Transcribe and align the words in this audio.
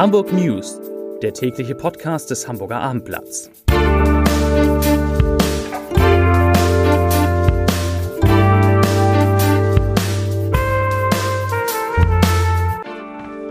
Hamburg 0.00 0.32
News, 0.32 0.80
der 1.20 1.34
tägliche 1.34 1.74
Podcast 1.74 2.30
des 2.30 2.48
Hamburger 2.48 2.80
Abendblatts. 2.80 3.50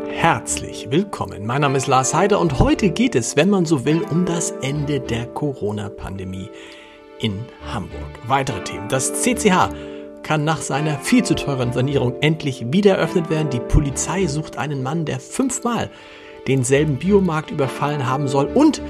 Herzlich 0.07 0.89
willkommen. 0.89 1.45
Mein 1.45 1.61
Name 1.61 1.77
ist 1.77 1.85
Lars 1.85 2.15
Heider 2.15 2.39
und 2.39 2.57
heute 2.57 2.89
geht 2.89 3.13
es, 3.13 3.35
wenn 3.35 3.51
man 3.51 3.65
so 3.65 3.85
will, 3.85 4.01
um 4.09 4.25
das 4.25 4.49
Ende 4.63 4.99
der 4.99 5.27
Corona-Pandemie 5.27 6.49
in 7.19 7.45
Hamburg. 7.71 8.01
Weitere 8.25 8.63
Themen. 8.63 8.89
Das 8.89 9.21
CCH 9.21 9.69
kann 10.23 10.45
nach 10.45 10.61
seiner 10.61 10.97
viel 10.97 11.23
zu 11.23 11.35
teuren 11.35 11.73
Sanierung 11.73 12.15
endlich 12.21 12.73
wieder 12.73 12.95
eröffnet 12.95 13.29
werden. 13.29 13.51
Die 13.51 13.59
Polizei 13.59 14.25
sucht 14.25 14.57
einen 14.57 14.81
Mann, 14.81 15.05
der 15.05 15.19
fünfmal 15.19 15.91
denselben 16.49 16.97
Biomarkt 16.97 17.51
überfallen 17.51 18.07
haben 18.07 18.27
soll. 18.27 18.47
Und, 18.47 18.81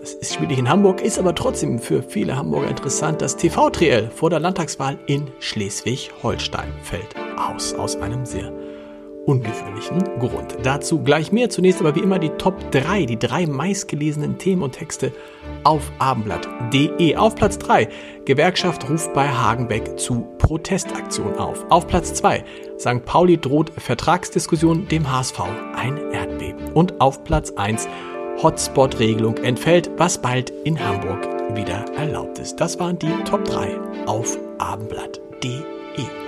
das 0.00 0.14
ist 0.14 0.34
schwierig 0.34 0.58
in 0.58 0.68
Hamburg, 0.68 1.02
ist 1.02 1.18
aber 1.18 1.34
trotzdem 1.34 1.78
für 1.78 2.02
viele 2.02 2.36
Hamburger 2.36 2.68
interessant, 2.68 3.20
das 3.20 3.36
TV-Triell 3.36 4.10
vor 4.10 4.30
der 4.30 4.40
Landtagswahl 4.40 4.98
in 5.06 5.28
Schleswig-Holstein 5.38 6.72
fällt 6.82 7.14
aus, 7.36 7.74
aus 7.74 7.96
einem 7.96 8.24
sehr 8.24 8.52
ungewöhnlichen 9.28 10.02
Grund. 10.18 10.56
Dazu 10.62 11.00
gleich 11.00 11.30
mehr. 11.32 11.50
Zunächst 11.50 11.80
aber 11.80 11.94
wie 11.94 12.00
immer 12.00 12.18
die 12.18 12.30
Top 12.30 12.70
3, 12.72 13.04
die 13.04 13.18
drei 13.18 13.46
meistgelesenen 13.46 14.38
Themen 14.38 14.62
und 14.62 14.72
Texte 14.72 15.12
auf 15.64 15.92
abendblatt.de. 15.98 17.16
Auf 17.16 17.34
Platz 17.34 17.58
3, 17.58 17.88
Gewerkschaft 18.24 18.88
ruft 18.88 19.12
bei 19.12 19.28
Hagenbeck 19.28 19.98
zu 19.98 20.26
Protestaktion 20.38 21.36
auf. 21.36 21.66
Auf 21.68 21.86
Platz 21.86 22.14
2, 22.14 22.42
St. 22.78 23.04
Pauli 23.04 23.38
droht 23.38 23.70
Vertragsdiskussion 23.76 24.88
dem 24.88 25.12
HSV 25.12 25.40
ein 25.76 25.98
Erdbeben. 26.10 26.72
Und 26.72 27.00
auf 27.00 27.22
Platz 27.22 27.52
1, 27.54 27.86
Hotspot-Regelung 28.42 29.36
entfällt, 29.38 29.90
was 29.98 30.18
bald 30.22 30.50
in 30.64 30.82
Hamburg 30.82 31.26
wieder 31.54 31.84
erlaubt 31.96 32.38
ist. 32.38 32.56
Das 32.56 32.78
waren 32.78 32.98
die 32.98 33.12
Top 33.24 33.44
3 33.44 33.76
auf 34.06 34.38
abendblatt.de. 34.58 36.27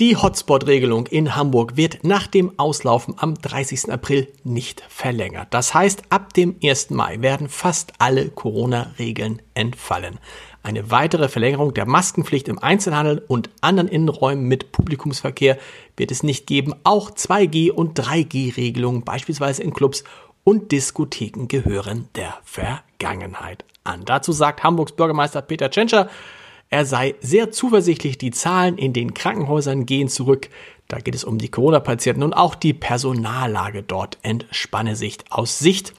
Die 0.00 0.16
Hotspot-Regelung 0.16 1.08
in 1.08 1.36
Hamburg 1.36 1.76
wird 1.76 2.04
nach 2.04 2.26
dem 2.26 2.58
Auslaufen 2.58 3.16
am 3.18 3.34
30. 3.34 3.92
April 3.92 4.28
nicht 4.44 4.82
verlängert. 4.88 5.48
Das 5.50 5.74
heißt, 5.74 6.04
ab 6.08 6.32
dem 6.32 6.56
1. 6.64 6.88
Mai 6.88 7.20
werden 7.20 7.50
fast 7.50 7.92
alle 7.98 8.30
Corona-Regeln 8.30 9.42
entfallen. 9.52 10.18
Eine 10.62 10.90
weitere 10.90 11.28
Verlängerung 11.28 11.74
der 11.74 11.84
Maskenpflicht 11.84 12.48
im 12.48 12.58
Einzelhandel 12.58 13.22
und 13.28 13.50
anderen 13.60 13.88
Innenräumen 13.88 14.48
mit 14.48 14.72
Publikumsverkehr 14.72 15.58
wird 15.98 16.10
es 16.10 16.22
nicht 16.22 16.46
geben. 16.46 16.74
Auch 16.82 17.10
2G- 17.10 17.70
und 17.70 18.00
3G-Regelungen, 18.00 19.04
beispielsweise 19.04 19.62
in 19.62 19.74
Clubs 19.74 20.04
und 20.44 20.72
Diskotheken, 20.72 21.46
gehören 21.46 22.08
der 22.14 22.38
Vergangenheit 22.42 23.66
an. 23.84 24.06
Dazu 24.06 24.32
sagt 24.32 24.62
Hamburgs 24.62 24.92
Bürgermeister 24.92 25.42
Peter 25.42 25.70
Tschentscher, 25.70 26.08
er 26.70 26.86
sei 26.86 27.16
sehr 27.20 27.50
zuversichtlich, 27.50 28.16
die 28.16 28.30
Zahlen 28.30 28.78
in 28.78 28.92
den 28.92 29.12
Krankenhäusern 29.12 29.86
gehen 29.86 30.08
zurück. 30.08 30.48
Da 30.86 30.98
geht 30.98 31.16
es 31.16 31.24
um 31.24 31.38
die 31.38 31.48
Corona-Patienten 31.48 32.22
und 32.22 32.32
auch 32.32 32.54
die 32.54 32.74
Personallage 32.74 33.82
dort 33.82 34.18
entspanne 34.22 34.94
sich. 34.94 35.18
Aus 35.30 35.58
Sicht 35.58 35.94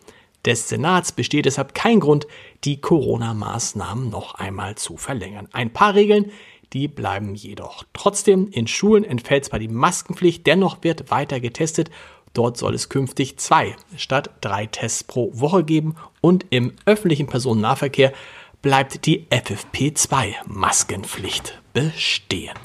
des 0.45 0.69
Senats 0.69 1.11
besteht 1.11 1.45
deshalb 1.45 1.75
kein 1.75 1.99
Grund, 1.99 2.25
die 2.63 2.79
Corona-Maßnahmen 2.79 4.09
noch 4.09 4.35
einmal 4.35 4.75
zu 4.75 4.95
verlängern. 4.95 5.49
Ein 5.51 5.71
paar 5.71 5.93
Regeln, 5.93 6.31
die 6.71 6.87
bleiben 6.87 7.35
jedoch. 7.35 7.83
Trotzdem, 7.91 8.47
in 8.49 8.65
Schulen 8.67 9.03
entfällt 9.03 9.45
zwar 9.45 9.59
die 9.59 9.67
Maskenpflicht, 9.67 10.47
dennoch 10.47 10.83
wird 10.83 11.11
weiter 11.11 11.41
getestet. 11.41 11.91
Dort 12.33 12.57
soll 12.57 12.75
es 12.75 12.87
künftig 12.87 13.37
zwei 13.39 13.75
statt 13.97 14.29
drei 14.39 14.67
Tests 14.67 15.03
pro 15.03 15.31
Woche 15.33 15.65
geben 15.65 15.95
und 16.21 16.45
im 16.49 16.73
öffentlichen 16.85 17.27
Personennahverkehr 17.27 18.13
bleibt 18.61 19.05
die 19.05 19.27
FFP2-Maskenpflicht 19.29 21.59
bestehen. 21.73 22.57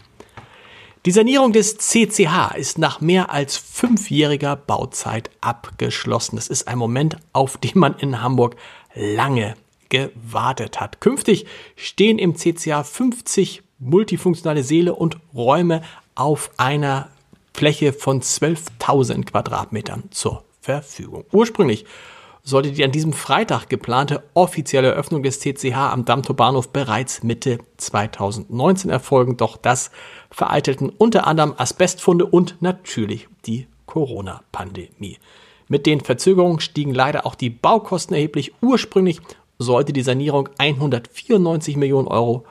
Die 1.06 1.12
Sanierung 1.12 1.52
des 1.52 1.78
CCH 1.78 2.56
ist 2.56 2.78
nach 2.78 3.00
mehr 3.00 3.30
als 3.30 3.56
fünfjähriger 3.56 4.56
Bauzeit 4.56 5.30
abgeschlossen. 5.40 6.34
Das 6.36 6.48
ist 6.48 6.66
ein 6.66 6.78
Moment, 6.78 7.16
auf 7.32 7.58
den 7.58 7.78
man 7.78 7.94
in 7.94 8.22
Hamburg 8.22 8.56
lange 8.94 9.54
gewartet 9.88 10.80
hat. 10.80 11.00
Künftig 11.00 11.46
stehen 11.76 12.18
im 12.18 12.34
CCH 12.34 12.84
50 12.84 13.62
multifunktionale 13.78 14.64
Säle 14.64 14.94
und 14.94 15.18
Räume 15.32 15.82
auf 16.16 16.50
einer 16.56 17.08
Fläche 17.54 17.92
von 17.92 18.20
12.000 18.20 19.26
Quadratmetern 19.26 20.04
zur 20.10 20.42
Verfügung. 20.60 21.24
Ursprünglich 21.30 21.86
sollte 22.46 22.70
die 22.70 22.84
an 22.84 22.92
diesem 22.92 23.12
Freitag 23.12 23.68
geplante 23.68 24.22
offizielle 24.32 24.88
Eröffnung 24.88 25.24
des 25.24 25.40
TCH 25.40 25.74
am 25.74 26.04
Dammtor 26.04 26.36
Bahnhof 26.36 26.68
bereits 26.68 27.24
Mitte 27.24 27.58
2019 27.76 28.88
erfolgen. 28.88 29.36
Doch 29.36 29.56
das 29.56 29.90
vereitelten 30.30 30.88
unter 30.88 31.26
anderem 31.26 31.54
Asbestfunde 31.56 32.24
und 32.24 32.62
natürlich 32.62 33.26
die 33.46 33.66
Corona-Pandemie. 33.86 35.18
Mit 35.66 35.86
den 35.86 36.00
Verzögerungen 36.00 36.60
stiegen 36.60 36.94
leider 36.94 37.26
auch 37.26 37.34
die 37.34 37.50
Baukosten 37.50 38.14
erheblich. 38.14 38.52
Ursprünglich 38.62 39.20
sollte 39.58 39.92
die 39.92 40.02
Sanierung 40.02 40.48
194 40.58 41.76
Millionen 41.76 42.06
Euro 42.06 42.44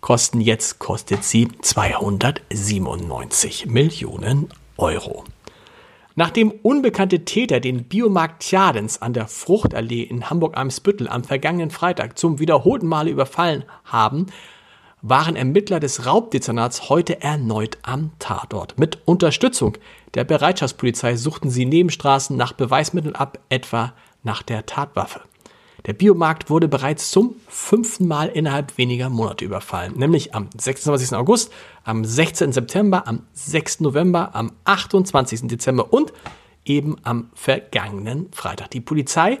kosten. 0.00 0.40
Jetzt 0.40 0.80
kostet 0.80 1.22
sie 1.22 1.46
297 1.60 3.66
Millionen 3.66 4.48
Euro. 4.76 5.22
Nachdem 6.14 6.50
unbekannte 6.50 7.24
Täter 7.24 7.60
den 7.60 7.84
Biomarkt 7.84 8.42
Tjadens 8.42 9.00
an 9.00 9.14
der 9.14 9.28
Fruchtallee 9.28 10.02
in 10.02 10.28
Hamburg-Eimsbüttel 10.28 11.08
am 11.08 11.24
vergangenen 11.24 11.70
Freitag 11.70 12.18
zum 12.18 12.38
wiederholten 12.38 12.86
Male 12.86 13.10
überfallen 13.10 13.64
haben, 13.84 14.26
waren 15.00 15.34
Ermittler 15.34 15.80
des 15.80 16.06
Raubdezernats 16.06 16.88
heute 16.88 17.20
erneut 17.22 17.78
am 17.82 18.12
Tatort. 18.18 18.78
Mit 18.78 18.98
Unterstützung 19.04 19.76
der 20.14 20.24
Bereitschaftspolizei 20.24 21.16
suchten 21.16 21.50
sie 21.50 21.64
Nebenstraßen 21.64 22.36
nach 22.36 22.52
Beweismitteln 22.52 23.16
ab, 23.16 23.38
etwa 23.48 23.94
nach 24.22 24.42
der 24.42 24.66
Tatwaffe. 24.66 25.20
Der 25.86 25.94
Biomarkt 25.94 26.48
wurde 26.48 26.68
bereits 26.68 27.10
zum 27.10 27.34
fünften 27.48 28.06
Mal 28.06 28.28
innerhalb 28.28 28.78
weniger 28.78 29.10
Monate 29.10 29.44
überfallen, 29.44 29.94
nämlich 29.96 30.32
am 30.32 30.48
26. 30.56 31.16
August, 31.16 31.52
am 31.82 32.04
16. 32.04 32.52
September, 32.52 33.08
am 33.08 33.24
6. 33.32 33.80
November, 33.80 34.34
am 34.34 34.52
28. 34.64 35.48
Dezember 35.48 35.92
und 35.92 36.12
eben 36.64 36.96
am 37.02 37.30
vergangenen 37.34 38.28
Freitag. 38.30 38.70
Die 38.70 38.80
Polizei, 38.80 39.40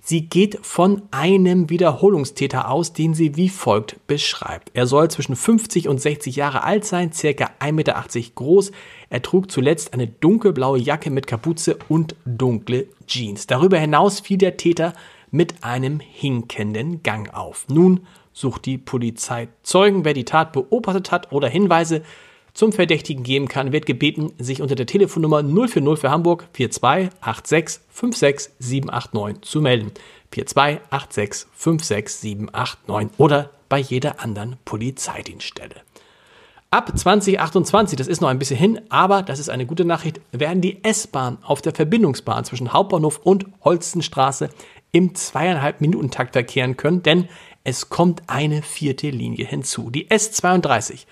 sie 0.00 0.22
geht 0.22 0.58
von 0.62 1.02
einem 1.10 1.68
Wiederholungstäter 1.68 2.70
aus, 2.70 2.94
den 2.94 3.12
sie 3.12 3.36
wie 3.36 3.50
folgt 3.50 4.06
beschreibt. 4.06 4.70
Er 4.72 4.86
soll 4.86 5.10
zwischen 5.10 5.36
50 5.36 5.88
und 5.88 6.00
60 6.00 6.34
Jahre 6.34 6.64
alt 6.64 6.86
sein, 6.86 7.12
circa 7.12 7.50
1,80 7.60 7.72
Meter 7.72 8.04
groß. 8.34 8.72
Er 9.10 9.20
trug 9.20 9.50
zuletzt 9.50 9.92
eine 9.92 10.06
dunkelblaue 10.06 10.78
Jacke 10.78 11.10
mit 11.10 11.26
Kapuze 11.26 11.76
und 11.90 12.16
dunkle 12.24 12.86
Jeans. 13.06 13.46
Darüber 13.46 13.78
hinaus 13.78 14.20
fiel 14.20 14.38
der 14.38 14.56
Täter 14.56 14.94
mit 15.34 15.64
einem 15.64 15.98
hinkenden 15.98 17.02
Gang 17.02 17.34
auf. 17.34 17.66
Nun 17.68 18.06
sucht 18.32 18.66
die 18.66 18.78
Polizei 18.78 19.48
Zeugen. 19.64 20.04
Wer 20.04 20.14
die 20.14 20.24
Tat 20.24 20.52
beobachtet 20.52 21.10
hat 21.10 21.32
oder 21.32 21.48
Hinweise 21.48 22.02
zum 22.52 22.72
Verdächtigen 22.72 23.24
geben 23.24 23.48
kann, 23.48 23.72
wird 23.72 23.84
gebeten, 23.84 24.32
sich 24.38 24.62
unter 24.62 24.76
der 24.76 24.86
Telefonnummer 24.86 25.42
040 25.42 25.98
für 25.98 26.12
Hamburg 26.12 26.46
4286 26.52 27.80
56789 27.90 29.42
zu 29.42 29.60
melden. 29.60 29.90
4286 30.30 31.48
56789 31.52 33.18
oder 33.18 33.50
bei 33.68 33.80
jeder 33.80 34.20
anderen 34.20 34.56
Polizeidienststelle. 34.64 35.82
Ab 36.74 36.90
2028, 36.92 37.96
das 37.96 38.08
ist 38.08 38.20
noch 38.20 38.30
ein 38.30 38.40
bisschen 38.40 38.56
hin, 38.56 38.80
aber 38.88 39.22
das 39.22 39.38
ist 39.38 39.48
eine 39.48 39.64
gute 39.64 39.84
Nachricht, 39.84 40.20
werden 40.32 40.60
die 40.60 40.82
S-Bahn 40.82 41.38
auf 41.42 41.62
der 41.62 41.72
Verbindungsbahn 41.72 42.44
zwischen 42.44 42.72
Hauptbahnhof 42.72 43.20
und 43.22 43.46
Holstenstraße 43.64 44.48
im 44.94 45.14
zweieinhalb 45.16 45.80
Minuten 45.80 46.12
Takt 46.12 46.34
verkehren 46.34 46.76
können, 46.76 47.02
denn 47.02 47.28
es 47.64 47.88
kommt 47.88 48.22
eine 48.28 48.62
vierte 48.62 49.10
Linie 49.10 49.44
hinzu. 49.44 49.90
Die 49.90 50.08
S32 50.08 51.06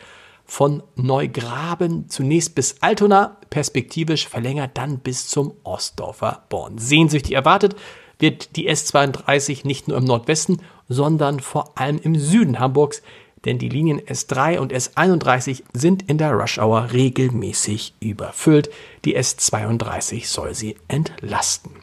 von 0.44 0.84
Neugraben 0.94 2.08
zunächst 2.08 2.54
bis 2.54 2.76
Altona, 2.80 3.38
perspektivisch 3.50 4.28
verlängert 4.28 4.78
dann 4.78 5.00
bis 5.00 5.26
zum 5.26 5.54
Ostdorfer 5.64 6.44
Born. 6.48 6.78
Sehnsüchtig 6.78 7.32
erwartet 7.32 7.74
wird 8.20 8.54
die 8.54 8.70
S32 8.70 9.66
nicht 9.66 9.88
nur 9.88 9.98
im 9.98 10.04
Nordwesten, 10.04 10.62
sondern 10.88 11.40
vor 11.40 11.76
allem 11.76 11.98
im 11.98 12.16
Süden 12.16 12.60
Hamburgs, 12.60 13.02
denn 13.44 13.58
die 13.58 13.68
Linien 13.68 14.00
S3 14.00 14.58
und 14.60 14.72
S31 14.72 15.64
sind 15.72 16.08
in 16.08 16.18
der 16.18 16.30
Rush 16.30 16.58
Hour 16.58 16.92
regelmäßig 16.92 17.94
überfüllt. 17.98 18.70
Die 19.04 19.18
S32 19.18 20.28
soll 20.28 20.54
sie 20.54 20.76
entlasten. 20.86 21.81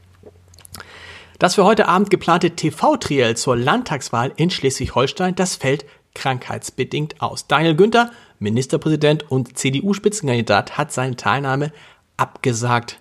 Das 1.40 1.56
für 1.56 1.64
heute 1.64 1.88
Abend 1.88 2.10
geplante 2.10 2.52
TV-Triell 2.52 3.38
zur 3.38 3.56
Landtagswahl 3.56 4.34
in 4.36 4.50
Schleswig-Holstein, 4.50 5.36
das 5.36 5.56
fällt 5.56 5.86
krankheitsbedingt 6.14 7.22
aus. 7.22 7.48
Daniel 7.48 7.76
Günther, 7.76 8.12
Ministerpräsident 8.40 9.32
und 9.32 9.58
CDU-Spitzenkandidat, 9.58 10.78
hat 10.78 10.92
seine 10.92 11.16
Teilnahme 11.16 11.72
abgesagt. 12.18 13.00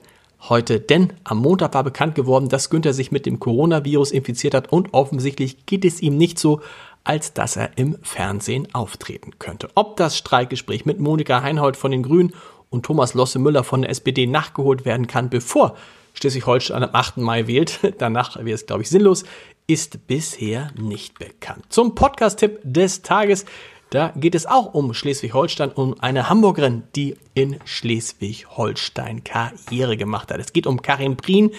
heute, 0.49 0.79
denn 0.79 1.15
am 1.25 1.39
Montag 1.39 1.75
war 1.75 1.83
bekannt 1.83 2.15
geworden, 2.15 2.49
dass 2.49 2.71
Günther 2.71 2.93
sich 2.93 3.11
mit 3.11 3.27
dem 3.27 3.41
Coronavirus 3.41 4.13
infiziert 4.13 4.55
hat 4.55 4.73
und 4.73 4.95
offensichtlich 4.95 5.67
geht 5.67 5.85
es 5.85 6.01
ihm 6.01 6.17
nicht 6.17 6.39
so, 6.39 6.61
als 7.03 7.33
dass 7.33 7.57
er 7.57 7.77
im 7.77 7.99
Fernsehen 8.03 8.73
auftreten 8.73 9.41
könnte. 9.41 9.69
Ob 9.75 9.97
das 9.97 10.17
Streikgespräch 10.17 10.87
mit 10.87 11.01
Monika 11.01 11.43
Heinhold 11.43 11.77
von 11.77 11.91
den 11.91 12.05
Grünen 12.05 12.35
und 12.71 12.87
Thomas 12.87 13.15
Losse 13.15 13.41
Müller 13.41 13.65
von 13.65 13.83
der 13.83 13.91
SPD 13.91 14.29
nachgeholt 14.29 14.85
werden 14.85 15.09
kann, 15.09 15.29
bevor 15.29 15.75
Schleswig-Holstein 16.19 16.83
am 16.83 16.91
8. 16.93 17.19
Mai 17.19 17.47
wählt, 17.47 17.79
danach 17.99 18.37
wäre 18.37 18.55
es, 18.55 18.67
glaube 18.67 18.83
ich, 18.83 18.91
sinnlos, 18.91 19.25
ist 19.69 20.07
bisher 20.09 20.73
nicht 20.77 21.19
bekannt. 21.19 21.67
Zum 21.69 21.95
Podcast-Tipp 21.95 22.61
des 22.65 23.03
Tages. 23.03 23.45
Da 23.91 24.13
geht 24.17 24.35
es 24.35 24.45
auch 24.45 24.75
um 24.75 24.93
Schleswig-Holstein, 24.93 25.71
um 25.71 25.99
eine 26.01 26.29
Hamburgerin, 26.29 26.83
die 26.97 27.17
in 27.35 27.59
Schleswig-Holstein 27.65 29.23
Karriere 29.23 29.97
gemacht 29.97 30.33
hat. 30.33 30.41
Es 30.41 30.53
geht 30.53 30.67
um 30.67 30.83
Karin 30.83 31.17
Prien, 31.17 31.53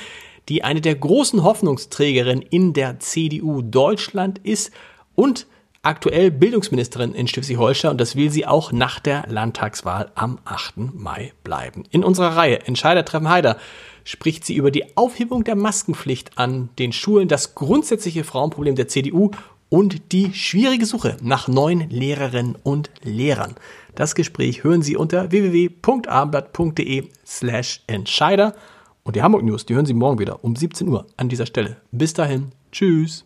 die 0.50 0.64
eine 0.64 0.82
der 0.82 0.96
großen 0.96 1.44
Hoffnungsträgerinnen 1.44 2.44
in 2.44 2.74
der 2.74 3.00
CDU 3.00 3.62
Deutschland 3.62 4.40
ist 4.40 4.72
und 5.16 5.48
aktuell 5.82 6.32
Bildungsministerin 6.32 7.14
in 7.14 7.28
Schleswig-Holstein 7.28 7.92
und 7.92 8.02
das 8.02 8.16
will 8.16 8.30
sie 8.30 8.46
auch 8.46 8.72
nach 8.72 9.00
der 9.00 9.26
Landtagswahl 9.28 10.12
am 10.16 10.40
8. 10.46 10.94
Mai 10.94 11.34
bleiben. 11.44 11.84
In 11.92 12.04
unserer 12.04 12.36
Reihe 12.36 12.66
Entscheider 12.68 13.06
treffen 13.06 13.30
Heider 13.30 13.58
spricht 14.04 14.46
sie 14.46 14.56
über 14.56 14.72
die 14.72 14.98
Aufhebung 14.98 15.44
der 15.44 15.56
Maskenpflicht 15.56 16.38
an 16.38 16.70
den 16.80 16.92
Schulen, 16.92 17.28
das 17.28 17.56
grundsätzliche 17.56 18.24
Frauenproblem 18.24 18.76
der 18.76 18.88
CDU 18.88 19.32
und 19.70 20.12
die 20.12 20.34
schwierige 20.34 20.86
Suche 20.86 21.18
nach 21.22 21.48
neuen 21.48 21.90
Lehrerinnen 21.90 22.56
und 22.64 22.90
Lehrern. 23.04 23.56
Das 23.96 24.16
Gespräch 24.16 24.64
hören 24.64 24.82
Sie 24.82 24.98
unter 24.98 25.32
www.abendblatt.de 25.32 27.08
slash 27.26 27.82
Entscheider. 27.88 28.56
Und 29.04 29.16
die 29.16 29.22
Hamburg 29.22 29.44
News, 29.44 29.66
die 29.66 29.76
hören 29.76 29.86
Sie 29.86 29.94
morgen 29.94 30.20
wieder 30.20 30.44
um 30.44 30.56
17 30.56 30.88
Uhr 30.88 31.06
an 31.18 31.30
dieser 31.30 31.46
Stelle. 31.46 31.78
Bis 31.92 32.14
dahin, 32.14 32.52
tschüss. 32.72 33.26